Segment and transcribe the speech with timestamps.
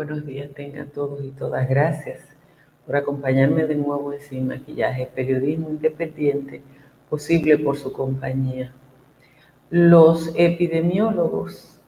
[0.00, 1.68] buenos días tengan todos y todas.
[1.68, 2.20] Gracias
[2.86, 6.62] por acompañarme de nuevo en Sin Maquillaje, periodismo independiente
[7.10, 8.72] posible por su compañía.
[9.68, 11.78] Los epidemiólogos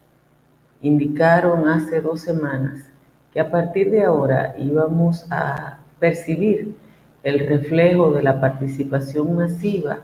[0.83, 2.85] indicaron hace dos semanas
[3.33, 6.77] que a partir de ahora íbamos a percibir
[7.23, 10.01] el reflejo de la participación masiva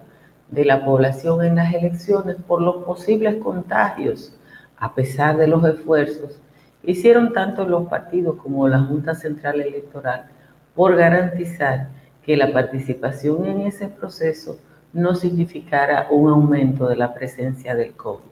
[0.50, 4.34] de la población en las elecciones por los posibles contagios,
[4.78, 6.40] a pesar de los esfuerzos
[6.82, 10.26] hicieron tanto los partidos como la Junta Central Electoral
[10.74, 11.88] por garantizar
[12.22, 14.58] que la participación en ese proceso
[14.92, 18.30] no significara un aumento de la presencia del COVID.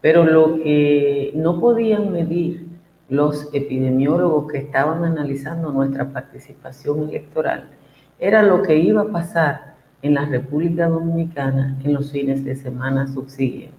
[0.00, 2.66] Pero lo que no podían medir
[3.08, 7.68] los epidemiólogos que estaban analizando nuestra participación electoral
[8.18, 13.06] era lo que iba a pasar en la República Dominicana en los fines de semana
[13.06, 13.78] subsiguientes.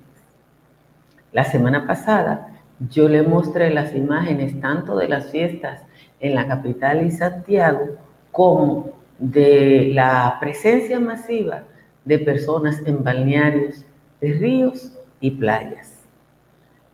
[1.31, 2.52] La semana pasada
[2.89, 5.81] yo le mostré las imágenes tanto de las fiestas
[6.19, 7.97] en la capital y Santiago
[8.31, 11.63] como de la presencia masiva
[12.05, 13.85] de personas en balnearios
[14.19, 15.93] de ríos y playas.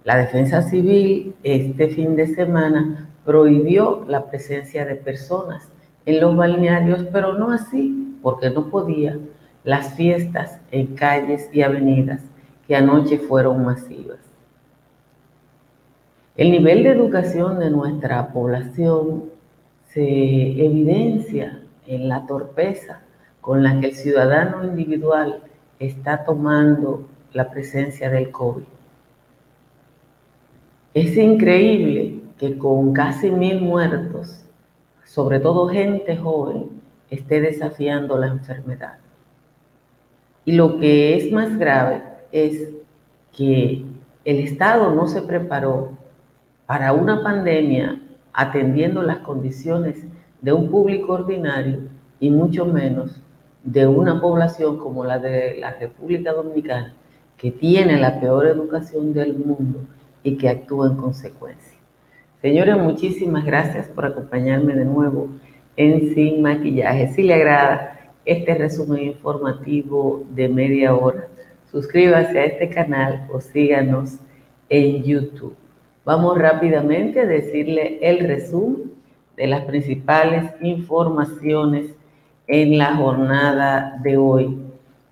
[0.04, 5.70] La defensa civil este fin de semana prohibió la presencia de personas
[6.06, 9.18] en los balnearios, pero no así, porque no podía,
[9.64, 12.22] las fiestas en calles y avenidas
[12.68, 14.29] que anoche fueron masivas.
[16.40, 19.26] El nivel de educación de nuestra población
[19.88, 23.02] se evidencia en la torpeza
[23.42, 25.44] con la que el ciudadano individual
[25.80, 28.64] está tomando la presencia del COVID.
[30.94, 34.46] Es increíble que con casi mil muertos,
[35.04, 36.70] sobre todo gente joven,
[37.10, 39.00] esté desafiando la enfermedad.
[40.46, 42.70] Y lo que es más grave es
[43.36, 43.84] que
[44.24, 45.99] el Estado no se preparó
[46.70, 48.00] para una pandemia
[48.32, 49.96] atendiendo las condiciones
[50.40, 51.80] de un público ordinario
[52.20, 53.20] y mucho menos
[53.64, 56.94] de una población como la de la República Dominicana,
[57.38, 59.80] que tiene la peor educación del mundo
[60.22, 61.76] y que actúa en consecuencia.
[62.40, 65.28] Señores, muchísimas gracias por acompañarme de nuevo
[65.76, 67.14] en Sin Maquillaje.
[67.14, 71.30] Si le agrada este resumen informativo de media hora,
[71.72, 74.20] suscríbase a este canal o síganos
[74.70, 75.56] en YouTube.
[76.06, 78.94] Vamos rápidamente a decirle el resumen
[79.36, 81.94] de las principales informaciones
[82.48, 84.58] en la jornada de hoy.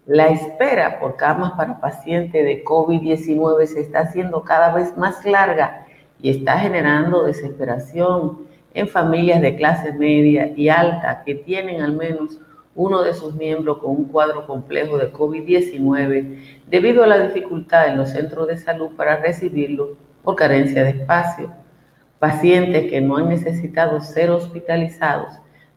[0.06, 5.86] La espera por camas para pacientes de COVID-19 se está haciendo cada vez más larga
[6.22, 12.40] y está generando desesperación en familias de clase media y alta que tienen al menos
[12.76, 17.98] uno de sus miembros con un cuadro complejo de COVID-19 debido a la dificultad en
[17.98, 21.54] los centros de salud para recibirlo por carencia de espacio.
[22.20, 25.30] Pacientes que no han necesitado ser hospitalizados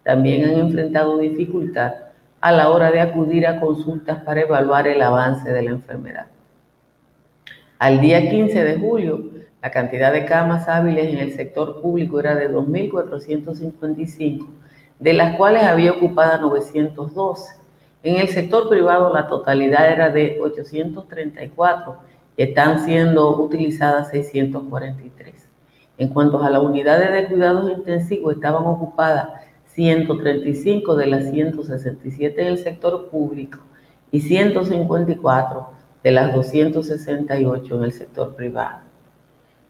[0.02, 1.94] también han enfrentado dificultad
[2.40, 6.26] a la hora de acudir a consultas para evaluar el avance de la enfermedad.
[7.78, 9.22] Al día 15 de julio,
[9.62, 14.48] la cantidad de camas hábiles en el sector público era de 2.455,
[14.98, 17.54] de las cuales había ocupadas 912.
[18.02, 22.09] En el sector privado la totalidad era de 834
[22.44, 25.48] están siendo utilizadas 643.
[25.98, 29.28] En cuanto a las unidades de cuidados intensivos, estaban ocupadas
[29.74, 33.58] 135 de las 167 en el sector público
[34.10, 35.70] y 154
[36.02, 38.80] de las 268 en el sector privado.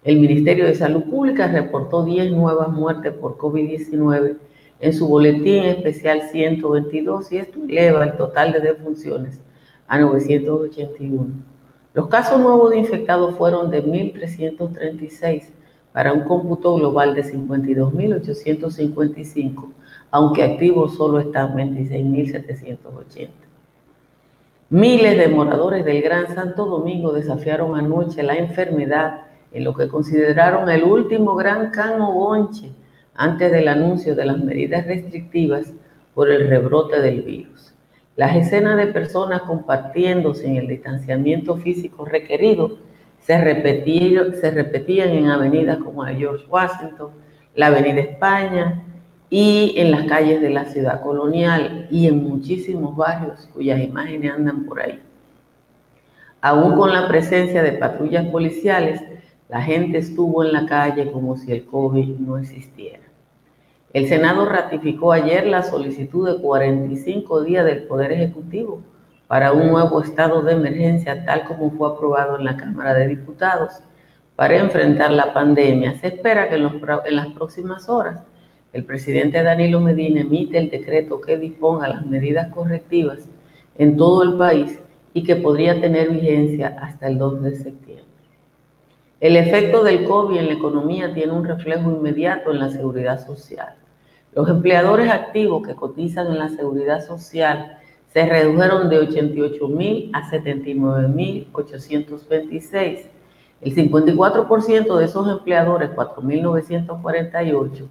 [0.02, 4.36] El Ministerio de Salud Pública reportó 10 nuevas muertes por COVID-19
[4.80, 9.40] en su boletín especial 122 y esto eleva el total de defunciones
[9.86, 11.49] a 981.
[11.92, 15.48] Los casos nuevos de infectados fueron de 1.336
[15.92, 19.72] para un cómputo global de 52.855,
[20.12, 23.30] aunque activos solo están 26.780.
[24.68, 30.70] Miles de moradores del Gran Santo Domingo desafiaron anoche la enfermedad en lo que consideraron
[30.70, 32.70] el último gran cano bonche
[33.16, 35.72] antes del anuncio de las medidas restrictivas
[36.14, 37.69] por el rebrote del virus.
[38.20, 42.76] Las escenas de personas compartiendo sin el distanciamiento físico requerido
[43.18, 47.12] se repetían, se repetían en avenidas como la George Washington,
[47.54, 48.82] la Avenida España
[49.30, 54.66] y en las calles de la ciudad colonial y en muchísimos barrios cuyas imágenes andan
[54.66, 55.00] por ahí.
[56.42, 59.00] Aún con la presencia de patrullas policiales,
[59.48, 63.09] la gente estuvo en la calle como si el COVID no existiera.
[63.92, 68.82] El Senado ratificó ayer la solicitud de 45 días del Poder Ejecutivo
[69.26, 73.80] para un nuevo estado de emergencia, tal como fue aprobado en la Cámara de Diputados,
[74.36, 75.98] para enfrentar la pandemia.
[75.98, 78.20] Se espera que en, las próximas horas
[78.72, 83.28] el presidente Danilo Medina emite el decreto que disponga las medidas correctivas
[83.76, 84.78] en todo el país
[85.14, 88.09] y que podría tener vigencia hasta el 2 de septiembre.
[89.20, 93.74] El efecto del COVID en la economía tiene un reflejo inmediato en la seguridad social.
[94.34, 97.76] Los empleadores activos que cotizan en la seguridad social
[98.14, 103.10] se redujeron de 88 mil a 79 mil 826.
[103.60, 107.88] El 54% de esos empleadores, 4.948,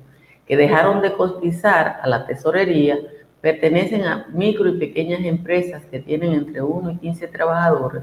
[0.47, 2.97] que dejaron de cotizar a la tesorería,
[3.39, 8.01] pertenecen a micro y pequeñas empresas que tienen entre 1 y 15 trabajadores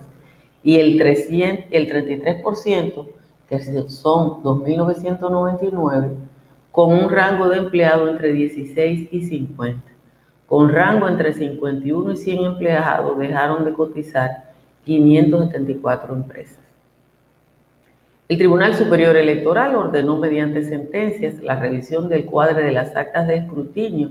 [0.63, 3.09] y el, 300, el 33%,
[3.49, 3.59] que
[3.89, 6.15] son 2.999,
[6.73, 9.83] con un rango de empleados entre 16 y 50.
[10.47, 14.53] Con rango entre 51 y 100 empleados dejaron de cotizar
[14.85, 16.59] 574 empresas.
[18.29, 23.37] El Tribunal Superior Electoral ordenó mediante sentencias la revisión del cuadro de las actas de
[23.37, 24.11] escrutinio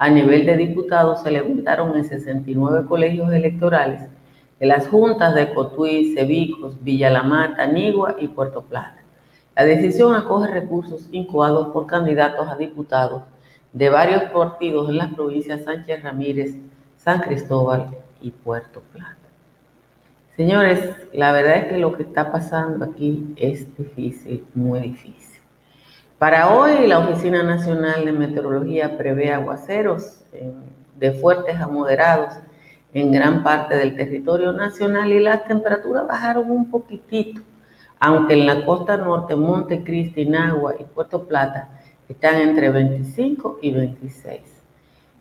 [0.00, 4.00] a nivel de diputados se levantaron en 69 colegios electorales
[4.60, 9.02] de las juntas de Cotuí, Cebicos, Villa La Mata, Nigua y Puerto Plata.
[9.56, 13.22] La decisión acoge recursos incoados por candidatos a diputados
[13.72, 16.56] de varios partidos en las provincias Sánchez Ramírez,
[16.96, 17.88] San Cristóbal
[18.20, 19.16] y Puerto Plata.
[20.36, 25.40] Señores, la verdad es que lo que está pasando aquí es difícil, muy difícil.
[26.18, 30.20] Para hoy, la Oficina Nacional de Meteorología prevé aguaceros
[30.96, 32.34] de fuertes a moderados
[32.92, 37.42] en gran parte del territorio nacional y las temperaturas bajaron un poquitito,
[37.98, 41.68] aunque en la costa norte, Monte Cristi, Nagua y Puerto Plata
[42.08, 44.40] están entre 25 y 26.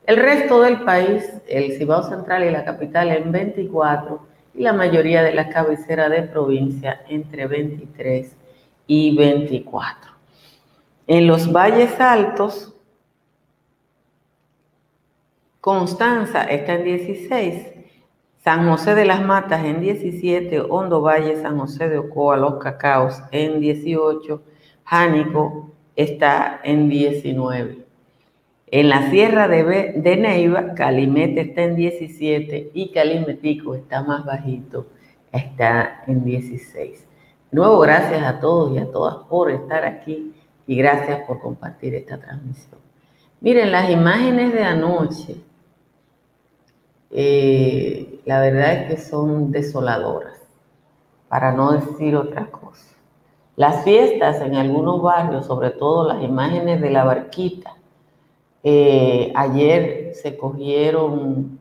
[0.07, 4.19] El resto del país, el Cibao Central y la capital en 24
[4.55, 8.35] y la mayoría de las cabeceras de provincia entre 23
[8.87, 10.11] y 24.
[11.05, 12.73] En los valles altos,
[15.61, 17.67] Constanza está en 16,
[18.37, 23.21] San José de las Matas en 17, Hondo Valle, San José de Ocoa, Los Cacaos
[23.31, 24.41] en 18,
[24.85, 27.79] Jánico está en 19.
[28.67, 34.87] En la Sierra de, de Neiva, Calimete está en 17 y Calimetico está más bajito,
[35.29, 37.05] está en 16.
[37.51, 40.33] De nuevo, gracias a todos y a todas por estar aquí
[40.65, 42.79] y gracias por compartir esta transmisión.
[43.41, 45.48] Miren, las imágenes de anoche,
[47.11, 50.39] eh, la verdad es que son desoladoras,
[51.27, 52.95] para no decir otra cosa.
[53.55, 57.75] Las fiestas en algunos barrios, sobre todo las imágenes de la barquita,
[58.63, 61.59] eh, ayer se cogieron,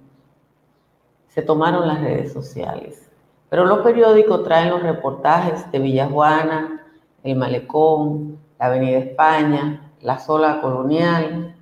[1.29, 3.11] se tomaron las redes sociales,
[3.49, 6.87] pero los periódicos traen los reportajes de Villajuana,
[7.23, 11.55] el Malecón, la Avenida España, la Sola Colonial.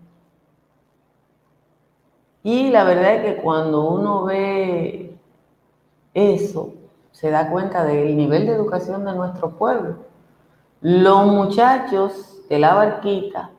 [2.47, 5.19] Y la verdad es que cuando uno ve
[6.15, 6.75] eso,
[7.11, 9.97] se da cuenta del nivel de educación de nuestro pueblo.
[10.81, 13.51] Los muchachos de la barquita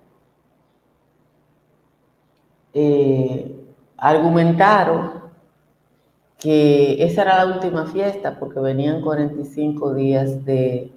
[2.73, 3.59] eh,
[3.97, 5.21] argumentaron
[6.39, 10.94] que esa era la última fiesta porque venían 45 días de,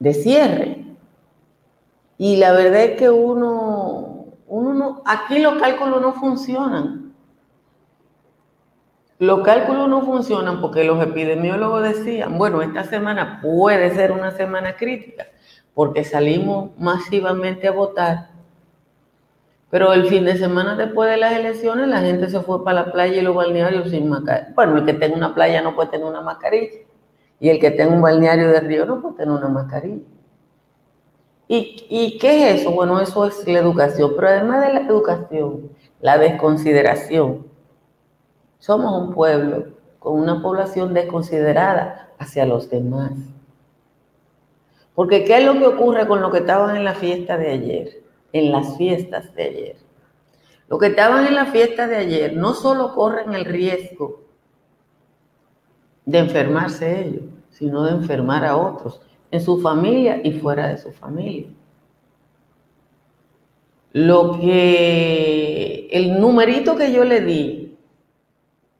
[0.00, 0.84] de cierre.
[2.18, 3.59] Y la verdad es que uno,
[4.50, 7.14] uno no, aquí los cálculos no funcionan.
[9.18, 14.76] Los cálculos no funcionan porque los epidemiólogos decían, bueno, esta semana puede ser una semana
[14.76, 15.26] crítica
[15.72, 18.30] porque salimos masivamente a votar,
[19.70, 22.92] pero el fin de semana después de las elecciones la gente se fue para la
[22.92, 24.52] playa y los balnearios sin mascarilla.
[24.56, 26.78] Bueno, el que tenga una playa no puede tener una mascarilla.
[27.38, 30.02] Y el que tenga un balneario de río no puede tener una mascarilla.
[31.52, 32.70] ¿Y, qué es eso?
[32.70, 37.44] Bueno, eso es la educación, pero además de la educación, la desconsideración.
[38.60, 39.64] Somos un pueblo
[39.98, 43.14] con una población desconsiderada hacia los demás.
[44.94, 48.04] Porque ¿qué es lo que ocurre con lo que estaban en la fiesta de ayer?
[48.32, 49.76] En las fiestas de ayer.
[50.68, 54.20] Lo que estaban en la fiesta de ayer no solo corren el riesgo
[56.04, 59.00] de enfermarse ellos, sino de enfermar a otros,
[59.30, 61.48] en su familia y fuera de su familia.
[63.92, 67.76] Lo que el numerito que yo le di,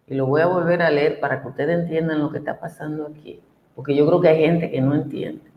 [0.07, 3.07] y lo voy a volver a leer para que ustedes entiendan lo que está pasando
[3.07, 3.41] aquí,
[3.75, 5.51] porque yo creo que hay gente que no entiende.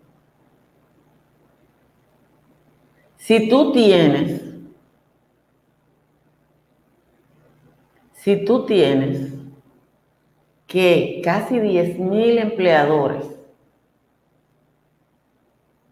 [3.17, 4.41] Si tú tienes,
[8.13, 9.33] si tú tienes
[10.67, 13.32] que casi 10 mil empleadores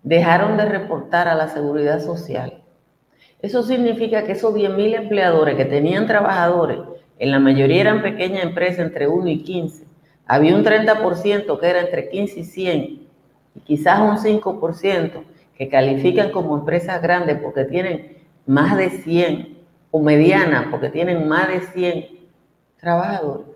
[0.04, 2.64] dejaron de reportar a la seguridad social.
[3.42, 6.80] Eso significa que esos 10.000 empleadores que tenían trabajadores,
[7.18, 9.86] en la mayoría eran pequeñas empresas entre 1 y 15,
[10.26, 12.78] había un 30% que era entre 15 y 100,
[13.56, 15.24] y quizás un 5%
[15.56, 19.58] que califican como empresas grandes porque tienen más de 100,
[19.92, 22.06] o medianas porque tienen más de 100
[22.80, 23.48] trabajadores.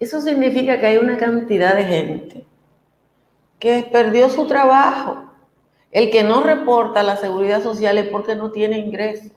[0.00, 2.44] Eso significa que hay una cantidad de gente
[3.64, 5.24] que perdió su trabajo.
[5.90, 9.30] El que no reporta la seguridad social es porque no tiene ingreso.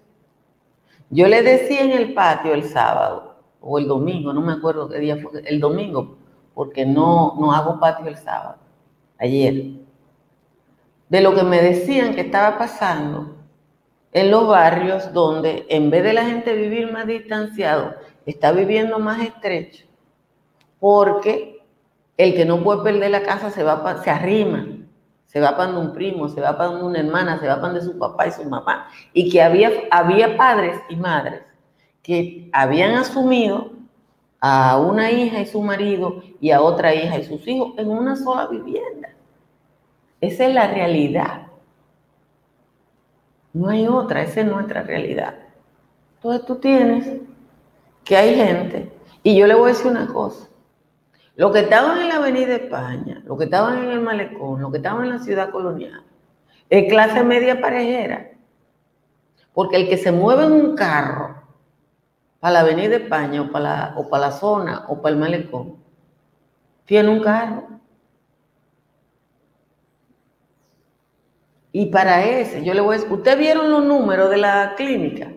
[1.10, 5.00] Yo le decía en el patio el sábado o el domingo, no me acuerdo qué
[5.00, 6.18] día fue, el domingo,
[6.54, 8.58] porque no, no hago patio el sábado,
[9.18, 9.64] ayer,
[11.08, 13.34] de lo que me decían que estaba pasando
[14.12, 19.22] en los barrios donde en vez de la gente vivir más distanciado, está viviendo más
[19.22, 19.86] estrecho,
[20.82, 21.57] porque
[22.18, 24.66] el que no puede perder la casa se va se arrima,
[25.28, 27.98] se va para un primo, se va para una hermana, se va para de su
[27.98, 31.42] papá y su mamá, y que había, había padres y madres
[32.02, 33.72] que habían asumido
[34.40, 38.16] a una hija y su marido y a otra hija y sus hijos en una
[38.16, 39.10] sola vivienda.
[40.22, 41.48] Esa es la realidad.
[43.54, 45.36] No hay otra, esa es nuestra realidad.
[46.16, 47.22] Entonces tú tienes
[48.04, 48.90] que hay gente,
[49.22, 50.48] y yo le voy a decir una cosa,
[51.38, 54.78] los que estaban en la Avenida España, los que estaban en el Malecón, los que
[54.78, 56.04] estaban en la ciudad colonial,
[56.68, 58.32] es clase media parejera.
[59.54, 61.44] Porque el que se mueve en un carro
[62.40, 65.76] para la Avenida España o para la, o para la zona o para el Malecón,
[66.86, 67.68] tiene un carro.
[71.72, 75.32] Y para ese, yo le voy a decir, ¿ustedes vieron los números de la clínica?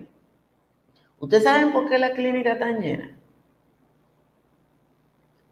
[1.18, 3.19] ¿Ustedes saben por qué la clínica está llena?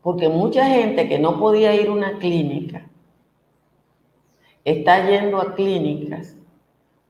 [0.09, 2.87] Porque mucha gente que no podía ir a una clínica
[4.65, 6.35] está yendo a clínicas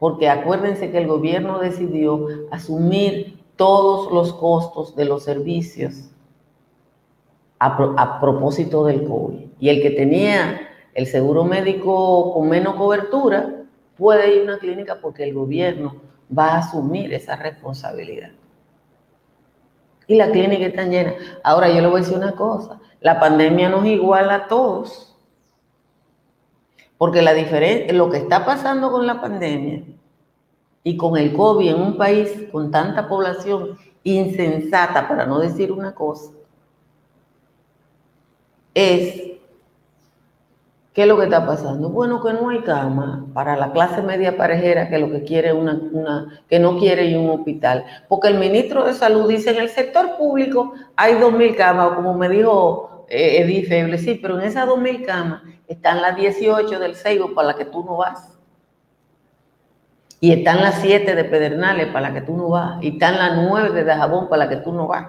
[0.01, 6.11] porque acuérdense que el gobierno decidió asumir todos los costos de los servicios
[7.61, 9.47] a, propósito del COVID.
[9.61, 13.63] Y el que tenía el seguro médico con menos cobertura
[13.97, 15.95] puede ir a una clínica porque el gobierno
[16.37, 18.33] va a asumir esa responsabilidad
[20.09, 21.15] y la clínica está llena.
[21.45, 25.17] Ahora yo le voy a decir una cosa, la pandemia nos iguala a todos,
[26.97, 29.85] porque la diferencia, lo que está pasando con la pandemia
[30.83, 35.95] y con el COVID en un país con tanta población insensata, para no decir una
[35.95, 36.33] cosa,
[38.75, 39.38] es
[40.99, 41.91] ¿Qué es lo que está pasando?
[41.91, 45.81] Bueno, que no hay cama para la clase media parejera que lo que quiere una,
[45.93, 47.85] una que no quiere a un hospital.
[48.09, 52.29] Porque el ministro de Salud dice en el sector público hay 2.000 camas, como me
[52.29, 57.33] dijo eh, Edith Feble, sí, pero en esas 2.000 camas están las 18 del Seibo
[57.33, 58.37] para las que tú no vas.
[60.19, 62.83] Y están las 7 de Pedernales para las que tú no vas.
[62.83, 65.07] Y están las 9 de Dajabón para las que tú no vas.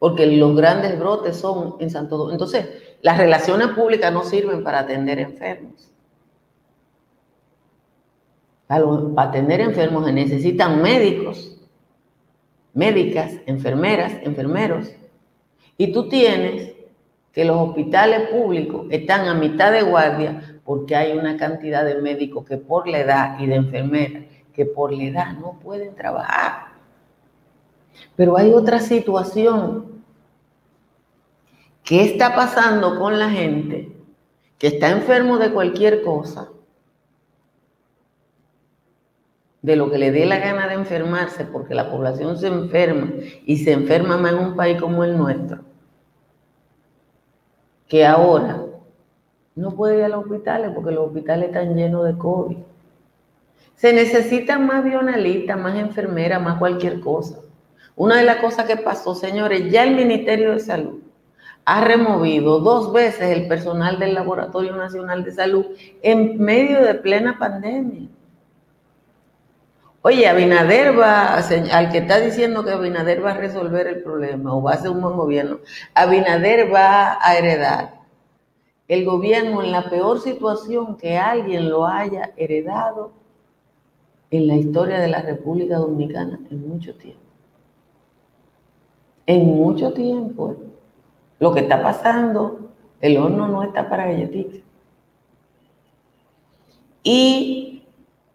[0.00, 2.32] Porque los grandes brotes son en Santo Domingo.
[2.32, 5.92] Entonces, las relaciones públicas no sirven para atender enfermos.
[8.66, 8.86] Para,
[9.18, 11.54] atender enfermos se necesitan médicos,
[12.72, 14.90] médicas, enfermeras, enfermeros.
[15.76, 16.72] Y tú tienes
[17.30, 22.46] que los hospitales públicos están a mitad de guardia porque hay una cantidad de médicos
[22.46, 24.22] que por la edad y de enfermeras
[24.54, 26.68] que por la edad no pueden trabajar.
[28.16, 29.93] Pero hay otra situación
[31.84, 33.92] ¿Qué está pasando con la gente
[34.58, 36.48] que está enfermo de cualquier cosa?
[39.60, 43.10] De lo que le dé la gana de enfermarse, porque la población se enferma
[43.44, 45.60] y se enferma más en un país como el nuestro,
[47.86, 48.64] que ahora
[49.54, 52.56] no puede ir a los hospitales porque los hospitales están llenos de COVID.
[53.74, 57.40] Se necesitan más bionalistas, más enfermeras, más cualquier cosa.
[57.94, 61.04] Una de las cosas que pasó, señores, ya el Ministerio de Salud
[61.64, 65.66] ha removido dos veces el personal del Laboratorio Nacional de Salud
[66.02, 68.08] en medio de plena pandemia.
[70.02, 74.62] Oye, Abinader va, al que está diciendo que Abinader va a resolver el problema o
[74.62, 75.60] va a hacer un buen gobierno,
[75.94, 78.02] Abinader va a heredar
[78.86, 83.12] el gobierno en la peor situación que alguien lo haya heredado
[84.30, 87.22] en la historia de la República Dominicana en mucho tiempo.
[89.24, 90.56] En mucho tiempo.
[91.38, 94.60] Lo que está pasando, el horno no está para galletitas.
[97.02, 97.84] Y,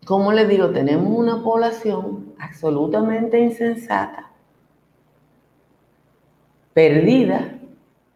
[0.05, 4.31] como les digo, tenemos una población absolutamente insensata,
[6.73, 7.55] perdida,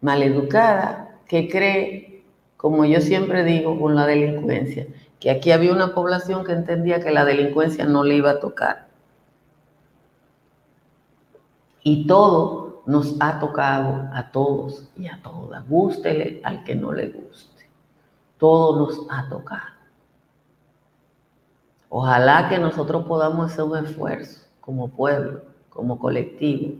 [0.00, 2.22] maleducada, que cree,
[2.56, 4.86] como yo siempre digo con la delincuencia,
[5.18, 8.86] que aquí había una población que entendía que la delincuencia no le iba a tocar.
[11.82, 15.66] Y todo nos ha tocado a todos y a todas.
[15.68, 17.68] Gústele al que no le guste.
[18.38, 19.74] Todo nos ha tocado.
[21.88, 26.74] Ojalá que nosotros podamos hacer un esfuerzo como pueblo, como colectivo,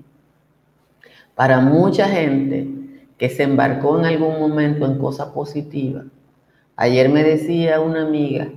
[1.35, 2.69] para mucha gente
[3.17, 6.07] que se embarcó en algún momento en cosas positivas.
[6.77, 8.49] Ayer me decía una amiga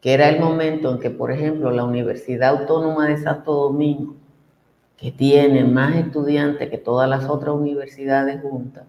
[0.00, 4.14] que era el momento en que, por ejemplo, la Universidad Autónoma de Santo Domingo,
[5.00, 8.84] que tiene más estudiantes que todas las otras universidades juntas,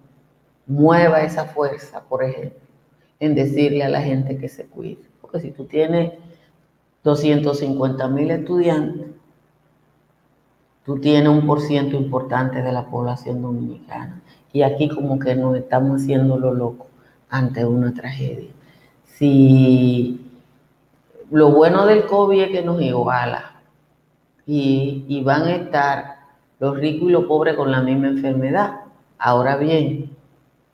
[0.68, 2.60] mueva esa fuerza, por ejemplo,
[3.20, 5.00] en decirle a la gente que se cuide.
[5.22, 6.12] Porque si tú tienes
[7.06, 9.08] 250 mil estudiantes,
[10.86, 14.22] tú tienes un por ciento importante de la población dominicana.
[14.52, 16.88] Y aquí como que nos estamos haciendo lo loco
[17.30, 18.52] ante una tragedia.
[19.06, 20.30] Si
[21.30, 23.51] lo bueno del COVID es que nos iguala
[24.54, 26.18] y, van a estar
[26.60, 28.82] los ricos y los pobres con la misma enfermedad.
[29.18, 30.16] Ahora bien,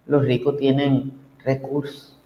[0.06, 2.18] los ricos tienen recursos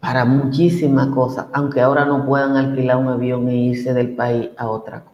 [0.00, 4.68] para muchísimas cosas, aunque ahora no puedan alquilar un avión e irse del país a
[4.68, 5.10] otra cosa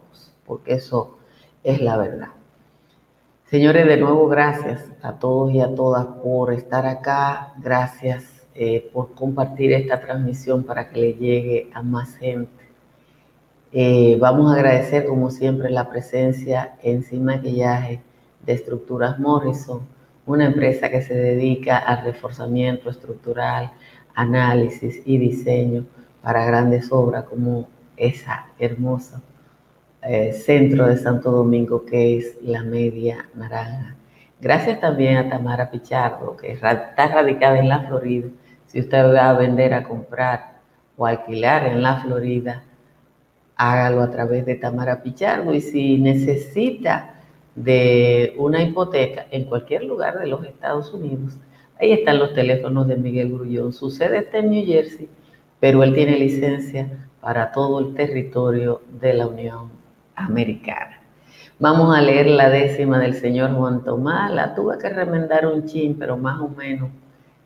[0.47, 1.17] porque eso
[1.63, 2.29] es la verdad.
[3.45, 7.53] Señores, de nuevo gracias a todos y a todas por estar acá.
[7.57, 12.66] Gracias eh, por compartir esta transmisión para que le llegue a más gente.
[13.73, 18.01] Eh, vamos a agradecer, como siempre, la presencia en Sin Maquillaje
[18.45, 19.81] de Estructuras Morrison,
[20.25, 23.71] una empresa que se dedica al reforzamiento estructural,
[24.15, 25.85] análisis y diseño
[26.21, 29.21] para grandes obras como esa hermosa
[30.01, 33.95] eh, centro de Santo Domingo, que es la Media Naranja.
[34.39, 38.29] Gracias también a Tamara Pichardo, que está radicada en la Florida.
[38.67, 40.59] Si usted va a vender, a comprar
[40.95, 42.63] o alquilar en la Florida,
[43.57, 45.53] hágalo a través de Tamara Pichardo.
[45.53, 47.15] Y si necesita
[47.55, 51.33] de una hipoteca en cualquier lugar de los Estados Unidos,
[51.81, 53.73] ahí están los teléfonos de Miguel Grullón.
[53.73, 55.09] Su sede está en New Jersey,
[55.59, 56.87] pero él tiene licencia
[57.19, 59.71] para todo el territorio de la Unión
[60.15, 61.01] americana.
[61.59, 64.31] Vamos a leer la décima del señor Juan Tomás.
[64.31, 66.89] La tuve que remendar un chin, pero más o menos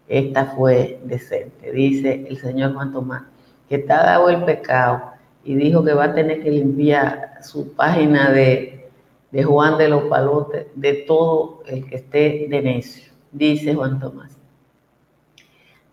[0.09, 1.71] esta fue decente.
[1.71, 3.23] Dice el señor Juan Tomás
[3.71, 5.01] que está dado el pecado
[5.43, 8.89] y dijo que va a tener que limpiar su página de,
[9.31, 13.11] de Juan de los Palotes de todo el que esté de necio.
[13.31, 14.37] Dice Juan Tomás.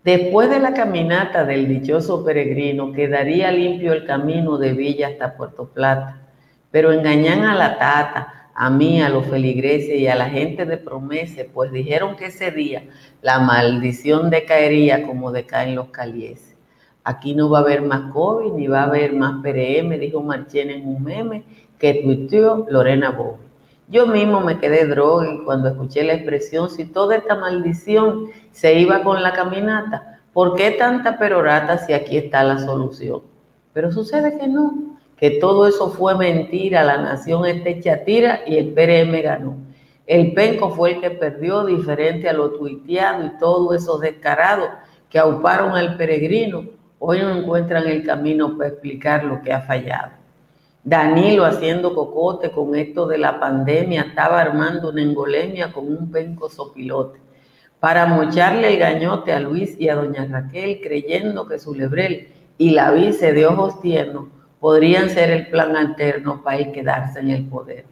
[0.03, 5.67] Después de la caminata del dichoso peregrino, quedaría limpio el camino de Villa hasta Puerto
[5.67, 6.19] Plata
[6.71, 10.77] pero engañan a la tata, a mí, a los feligreses y a la gente de
[10.77, 12.83] promesa, pues dijeron que ese día
[13.21, 16.48] la maldición decaería como decaen los calieses.
[17.03, 20.73] Aquí no va a haber más COVID ni va a haber más PRM, dijo Marchena
[20.73, 21.43] en un meme
[21.77, 23.43] que tuiteó Lorena Bobby.
[23.87, 28.79] Yo mismo me quedé droga y cuando escuché la expresión, si toda esta maldición se
[28.79, 33.21] iba con la caminata, ¿por qué tanta perorata si aquí está la solución?
[33.73, 38.69] Pero sucede que no que todo eso fue mentira, la nación está chatira y el
[38.69, 39.57] PRM ganó.
[40.07, 44.69] El penco fue el que perdió, diferente a lo tuiteado y todo eso descarado
[45.09, 46.63] que auparon al peregrino,
[46.99, 50.11] hoy no encuentran el camino para explicar lo que ha fallado.
[50.83, 56.49] Danilo haciendo cocote con esto de la pandemia, estaba armando una engolemia con un penco
[56.49, 57.19] sopilote
[57.79, 62.71] para mocharle el gañote a Luis y a doña Raquel, creyendo que su lebrel y
[62.71, 64.27] la vice de ojos tiernos
[64.59, 67.85] podrían ser el plan alterno para él quedarse en el poder.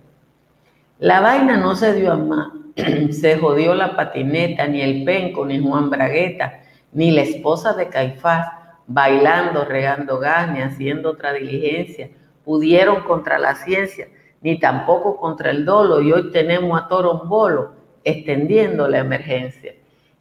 [1.00, 2.50] La vaina no se dio a más.
[3.12, 8.48] se jodió la patineta, ni el penco, ni Juan Bragueta, ni la esposa de Caifás,
[8.88, 12.10] bailando, regando gas, haciendo otra diligencia,
[12.44, 14.08] pudieron contra la ciencia,
[14.42, 17.74] ni tampoco contra el dolo, y hoy tenemos a Torombolo
[18.04, 19.74] extendiendo la emergencia.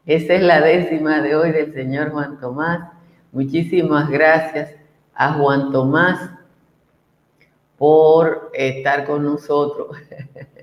[0.05, 2.91] Esa es la décima de hoy del señor Juan Tomás.
[3.33, 4.75] Muchísimas gracias
[5.15, 6.31] a Juan Tomás
[7.79, 9.97] por estar con nosotros.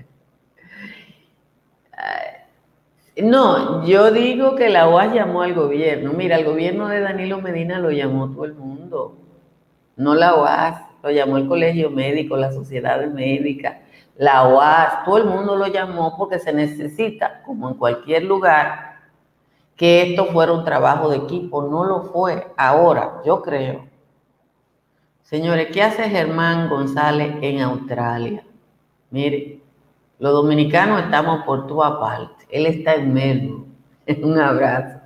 [3.18, 6.14] No, yo digo que la OAS llamó al gobierno.
[6.14, 9.16] Mira, el gobierno de Danilo Medina lo llamó todo el mundo.
[9.96, 13.82] No la OAS, lo llamó el colegio médico, la sociedad médica,
[14.18, 19.00] la OAS, todo el mundo lo llamó porque se necesita, como en cualquier lugar,
[19.76, 21.64] que esto fuera un trabajo de equipo.
[21.64, 22.48] No lo fue.
[22.58, 23.94] Ahora, yo creo
[25.34, 28.44] Señores, ¿qué hace Germán González en Australia?
[29.10, 29.62] Mire,
[30.20, 32.33] los dominicanos estamos por tu parte.
[32.54, 33.66] Él está en Melbourne.
[34.24, 35.00] Un abrazo.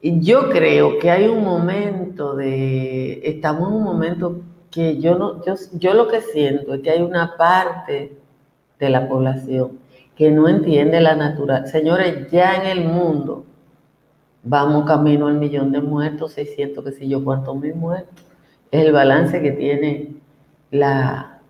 [0.00, 5.44] Y yo creo que hay un momento de, estamos en un momento que yo, no,
[5.44, 8.16] yo, yo lo que siento es que hay una parte
[8.78, 9.78] de la población
[10.14, 11.72] que no entiende la naturaleza.
[11.72, 13.44] Señores, ya en el mundo
[14.42, 18.24] vamos camino al millón de muertos, 600, que sé yo, cuántos mil muertos.
[18.70, 20.16] Es el balance que tiene
[20.70, 21.40] la,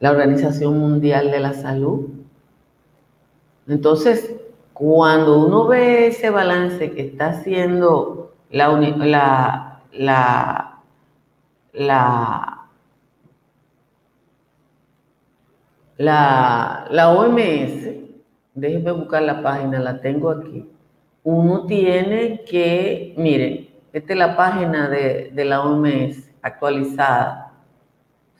[0.00, 2.08] la Organización Mundial de la Salud.
[3.68, 4.34] Entonces,
[4.72, 10.80] cuando uno ve ese balance que está haciendo la, la, la,
[15.98, 17.88] la, la, OMS,
[18.54, 20.66] déjenme buscar la página, la tengo aquí.
[21.24, 27.52] Uno tiene que, miren, esta es la página de, de la OMS actualizada.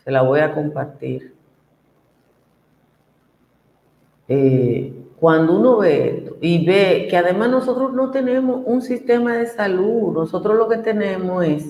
[0.05, 1.35] Se la voy a compartir.
[4.29, 9.47] Eh, cuando uno ve esto y ve que además nosotros no tenemos un sistema de
[9.47, 11.67] salud, nosotros lo que tenemos es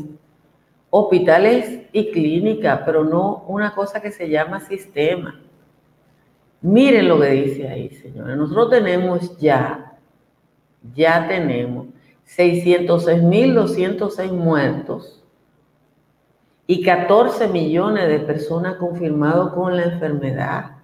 [0.91, 5.41] hospitales y clínicas, pero no una cosa que se llama sistema.
[6.61, 8.37] Miren lo que dice ahí, señores.
[8.37, 9.97] Nosotros tenemos ya,
[10.95, 11.87] ya tenemos
[12.37, 15.23] 606.206 muertos
[16.67, 20.78] y 14 millones de personas confirmadas con la enfermedad.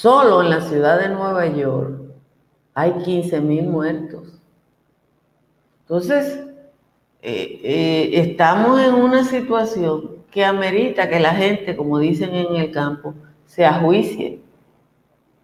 [0.00, 2.02] Solo en la ciudad de Nueva York
[2.72, 4.40] hay 15 mil muertos.
[5.80, 6.46] Entonces,
[7.20, 12.70] eh, eh, estamos en una situación que amerita que la gente, como dicen en el
[12.70, 13.12] campo,
[13.44, 14.40] se ajuicie.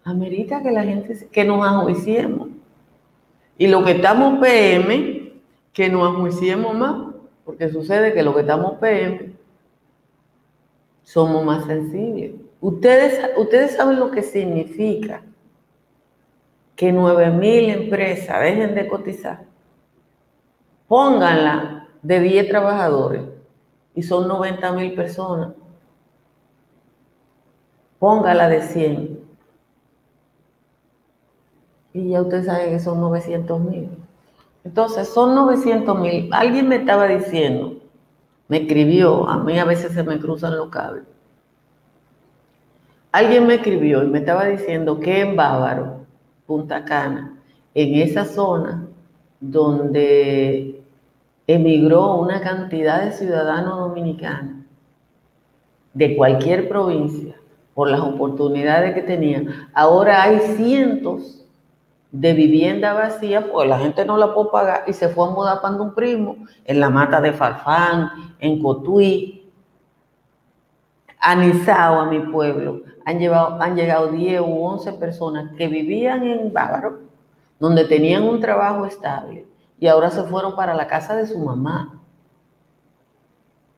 [0.05, 2.47] Amerita que la gente, que nos ajuiciemos.
[3.57, 5.33] Y lo que estamos PM,
[5.73, 7.13] que nos ajuiciemos más,
[7.43, 9.33] porque sucede que lo que estamos PM
[11.03, 12.44] somos más sensibles.
[12.65, 15.21] Ustedes, ustedes saben lo que significa
[16.75, 19.43] que 9 mil empresas dejen de cotizar.
[20.87, 23.21] Pónganla de 10 trabajadores
[23.93, 25.53] y son 90 mil personas.
[27.99, 29.19] Póngala de 100.
[31.93, 33.91] Y ya ustedes saben que son 900 mil.
[34.63, 36.33] Entonces, son 900 mil.
[36.33, 37.75] Alguien me estaba diciendo,
[38.47, 41.03] me escribió, a mí a veces se me cruzan los cables
[43.15, 46.05] Alguien me escribió y me estaba diciendo que en Bávaro,
[46.45, 47.39] Punta Cana,
[47.73, 48.89] en esa zona
[49.39, 50.83] donde
[51.47, 54.65] emigró una cantidad de ciudadanos dominicanos
[55.93, 57.37] de cualquier provincia
[57.73, 61.45] por las oportunidades que tenían, ahora hay cientos
[62.11, 65.61] de viviendas vacías, pues la gente no la puede pagar y se fue a mudar
[65.61, 69.49] para un primo en la mata de Farfán, en Cotuí,
[71.17, 76.51] a a mi pueblo, han, llevado, han llegado 10 u 11 personas que vivían en
[76.51, 77.01] Bávaro,
[77.59, 79.45] donde tenían un trabajo estable,
[79.79, 82.01] y ahora se fueron para la casa de su mamá,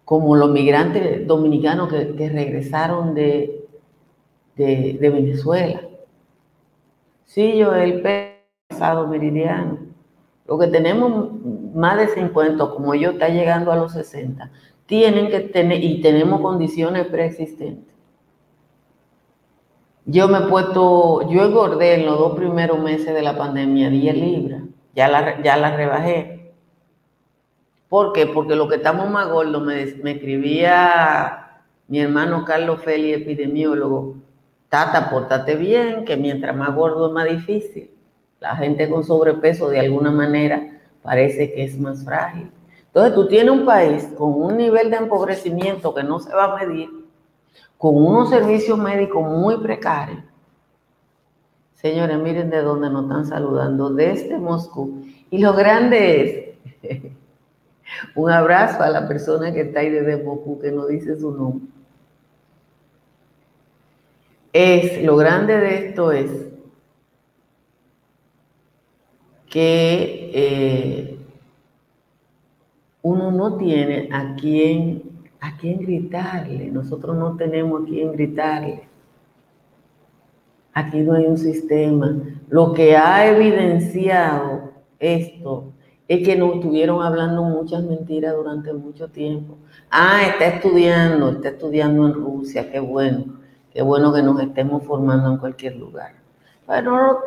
[0.05, 3.67] como los migrantes dominicanos que, regresaron de,
[4.55, 5.81] de, Venezuela.
[7.25, 8.01] Sí, yo el
[8.69, 9.79] pasado meridiano.
[10.45, 11.33] Lo que tenemos
[11.75, 14.49] más de 50, como yo, está llegando a los 60,
[14.85, 17.96] tienen que tener, y tenemos condiciones preexistentes
[20.09, 24.15] yo me he puesto, yo engordé en los dos primeros meses de la pandemia 10
[24.15, 24.63] libras,
[24.95, 26.53] ya la, ya la rebajé.
[27.89, 28.25] ¿Por qué?
[28.25, 34.15] Porque lo que estamos más gordos, me, me escribía mi hermano Carlos Feli, epidemiólogo,
[34.69, 37.91] Tata, pórtate bien, que mientras más gordo es más difícil.
[38.39, 42.49] La gente con sobrepeso de alguna manera parece que es más frágil.
[42.87, 46.65] Entonces tú tienes un país con un nivel de empobrecimiento que no se va a
[46.65, 47.06] medir
[47.77, 50.23] con unos servicios médicos muy precarios.
[51.75, 55.05] Señores, miren de dónde nos están saludando, desde Moscú.
[55.29, 57.01] Y lo grande es,
[58.15, 61.67] un abrazo a la persona que está ahí desde Moscú, que no dice su nombre.
[64.51, 66.31] Es, lo grande de esto es
[69.47, 71.19] que eh,
[73.03, 75.06] uno no tiene a quien
[75.39, 76.71] a quién gritarle.
[76.71, 78.87] Nosotros no tenemos a quién gritarle.
[80.73, 82.15] Aquí no hay un sistema.
[82.49, 85.73] Lo que ha evidenciado esto
[86.07, 89.57] es que nos estuvieron hablando muchas mentiras durante mucho tiempo.
[89.89, 93.25] Ah, está estudiando, está estudiando en Rusia, qué bueno.
[93.73, 96.13] Qué bueno que nos estemos formando en cualquier lugar.
[96.65, 97.19] Pero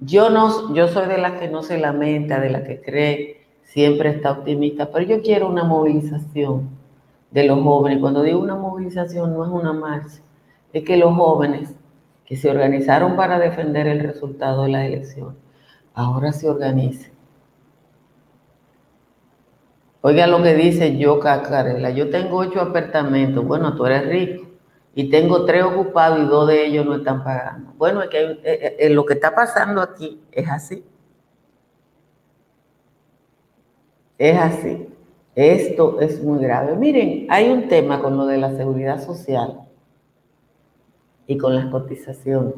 [0.00, 4.10] yo no, yo soy de las que no se lamenta, de las que cree, siempre
[4.10, 6.77] está optimista, pero yo quiero una movilización
[7.30, 8.00] de los jóvenes.
[8.00, 10.20] Cuando digo una movilización no es una marcha,
[10.72, 11.74] es que los jóvenes
[12.24, 15.36] que se organizaron para defender el resultado de la elección,
[15.94, 17.12] ahora se organicen.
[20.00, 24.48] Oiga lo que dice yo, Cacarela, yo tengo ocho apartamentos, bueno, tú eres rico,
[24.94, 27.72] y tengo tres ocupados y dos de ellos no están pagando.
[27.76, 30.84] Bueno, es que eh, eh, eh, lo que está pasando aquí es así.
[34.18, 34.88] Es así.
[35.38, 36.74] Esto es muy grave.
[36.74, 39.60] Miren, hay un tema con lo de la seguridad social
[41.28, 42.54] y con las cotizaciones.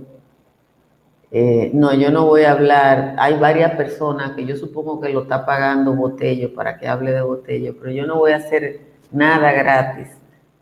[1.30, 5.24] Eh, no, yo no voy a hablar, hay varias personas que yo supongo que lo
[5.24, 8.80] está pagando Botello para que hable de Botello, pero yo no voy a hacer
[9.12, 10.08] nada gratis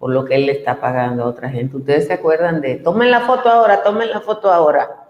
[0.01, 1.77] por lo que él le está pagando a otra gente.
[1.77, 5.07] Ustedes se acuerdan de, tomen la foto ahora, tomen la foto ahora.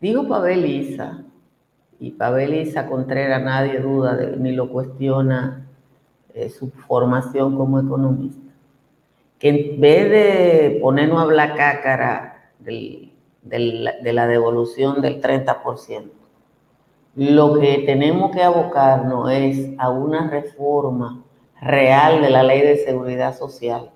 [0.00, 1.22] Digo Pavel Isa,
[2.00, 5.66] y Pavel Isa Contreras nadie duda de, ni lo cuestiona
[6.34, 8.52] eh, su formación como economista.
[9.38, 16.10] Que en vez de ponernos a hablar cácara de la devolución del 30%,
[17.16, 21.24] lo que tenemos que abocarnos es a una reforma
[21.60, 23.90] real de la ley de seguridad social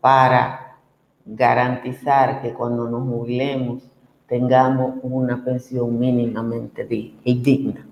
[0.00, 0.78] para
[1.24, 3.91] garantizar que cuando nos jubilemos
[4.32, 7.86] tengamos una pensión mínimamente digna.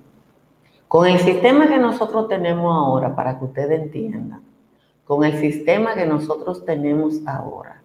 [0.88, 4.42] Con el sistema que nosotros tenemos ahora, para que ustedes entiendan,
[5.05, 7.83] con el sistema que nosotros tenemos ahora.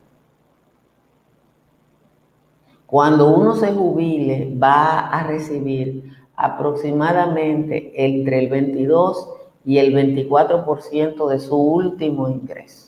[2.86, 9.32] Cuando uno se jubile, va a recibir aproximadamente entre el 22
[9.66, 12.85] y el 24% de su último ingreso.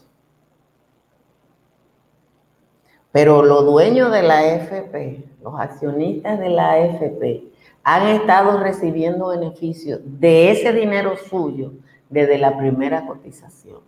[3.12, 7.44] Pero los dueños de la AFP, los accionistas de la AFP,
[7.84, 11.72] han estado recibiendo beneficios de ese dinero suyo
[12.10, 13.80] desde la primera cotización.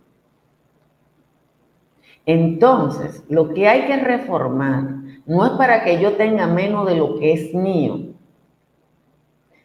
[2.24, 4.94] Entonces, lo que hay que reformar
[5.26, 8.14] no es para que yo tenga menos de lo que es mío,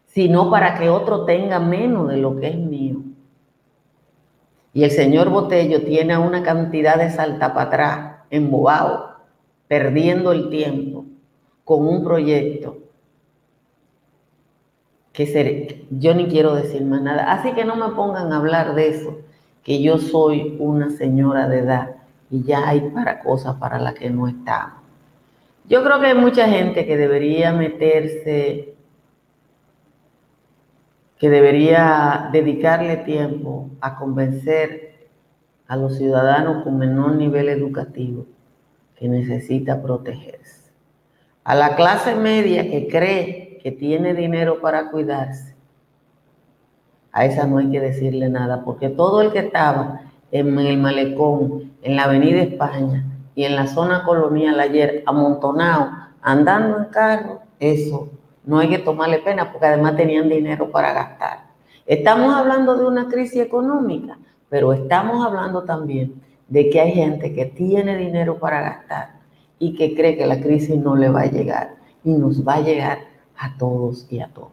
[0.06, 3.04] sino para que otro tenga menos de lo que es mío.
[4.74, 9.15] Y el señor Botello tiene una cantidad de salta para atrás, embobado,
[9.68, 11.06] perdiendo el tiempo
[11.64, 12.78] con un proyecto
[15.16, 17.32] que yo ni quiero decir más nada.
[17.32, 19.18] Así que no me pongan a hablar de eso,
[19.64, 21.96] que yo soy una señora de edad
[22.30, 24.82] y ya hay para cosas para las que no estamos.
[25.68, 28.76] Yo creo que hay mucha gente que debería meterse,
[31.18, 35.08] que debería dedicarle tiempo a convencer
[35.68, 38.26] a los ciudadanos con menor nivel educativo
[38.96, 40.72] que necesita protegerse.
[41.44, 45.56] A la clase media que cree que tiene dinero para cuidarse,
[47.12, 51.72] a esa no hay que decirle nada, porque todo el que estaba en el malecón,
[51.82, 53.06] en la Avenida España
[53.36, 58.10] y en la zona colonial ayer, amontonado, andando en carro, eso
[58.44, 61.46] no hay que tomarle pena porque además tenían dinero para gastar.
[61.86, 64.18] Estamos hablando de una crisis económica,
[64.50, 69.16] pero estamos hablando también de que hay gente que tiene dinero para gastar
[69.60, 72.62] y que cree que la crisis no le va a llegar y nos va a
[72.62, 73.00] llegar
[73.38, 74.52] a todos y a todas.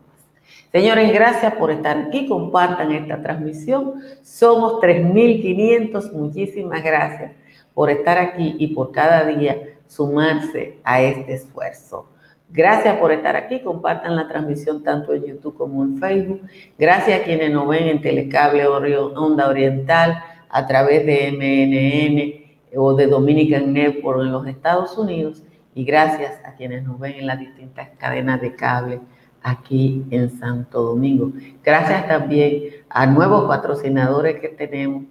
[0.73, 2.27] Señores, gracias por estar aquí.
[2.27, 3.95] Compartan esta transmisión.
[4.23, 6.13] Somos 3.500.
[6.13, 7.33] Muchísimas gracias
[7.75, 12.09] por estar aquí y por cada día sumarse a este esfuerzo.
[12.49, 13.61] Gracias por estar aquí.
[13.61, 16.41] Compartan la transmisión tanto en YouTube como en Facebook.
[16.79, 23.07] Gracias a quienes nos ven en Telecable Onda Oriental a través de MNN o de
[23.07, 25.43] Dominican Network en los Estados Unidos.
[25.75, 29.01] Y gracias a quienes nos ven en las distintas cadenas de cable
[29.43, 31.33] aquí en Santo Domingo.
[31.65, 35.05] Gracias también a nuevos patrocinadores que tenemos,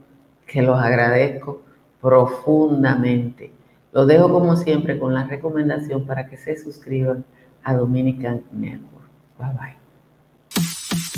[0.45, 1.63] que los agradezco
[1.99, 3.51] profundamente.
[3.91, 7.25] Los dejo como siempre con la recomendación para que se suscriban
[7.63, 9.09] a Dominican Network.
[9.37, 9.80] Bye bye.